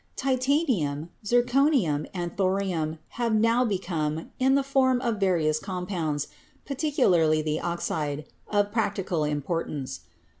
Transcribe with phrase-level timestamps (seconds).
[0.15, 6.27] Titanium, zirconium and thorium have now become, in the form of various compounds,
[6.65, 9.99] particularly the oxide, of practical importance.